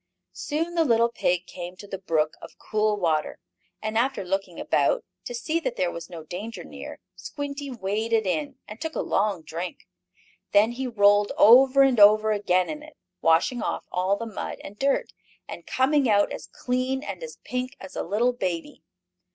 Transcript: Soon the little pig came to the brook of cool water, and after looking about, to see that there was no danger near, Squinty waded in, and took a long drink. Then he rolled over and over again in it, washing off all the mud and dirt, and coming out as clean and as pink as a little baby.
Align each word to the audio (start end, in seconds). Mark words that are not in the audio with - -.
Soon 0.33 0.73
the 0.73 0.83
little 0.83 1.11
pig 1.11 1.45
came 1.45 1.75
to 1.75 1.85
the 1.85 1.99
brook 1.99 2.33
of 2.41 2.57
cool 2.57 2.97
water, 2.97 3.37
and 3.83 3.99
after 3.99 4.23
looking 4.23 4.59
about, 4.59 5.05
to 5.25 5.35
see 5.35 5.59
that 5.59 5.75
there 5.75 5.91
was 5.91 6.09
no 6.09 6.23
danger 6.23 6.63
near, 6.63 6.97
Squinty 7.15 7.69
waded 7.69 8.25
in, 8.25 8.57
and 8.67 8.81
took 8.81 8.95
a 8.95 9.01
long 9.01 9.43
drink. 9.43 9.85
Then 10.53 10.71
he 10.71 10.87
rolled 10.87 11.33
over 11.37 11.83
and 11.83 11.99
over 11.99 12.31
again 12.31 12.67
in 12.67 12.81
it, 12.81 12.97
washing 13.21 13.61
off 13.61 13.85
all 13.91 14.15
the 14.17 14.25
mud 14.25 14.57
and 14.63 14.75
dirt, 14.79 15.13
and 15.47 15.67
coming 15.67 16.09
out 16.09 16.31
as 16.31 16.47
clean 16.47 17.03
and 17.03 17.21
as 17.21 17.37
pink 17.43 17.77
as 17.79 17.95
a 17.95 18.01
little 18.01 18.33
baby. 18.33 18.81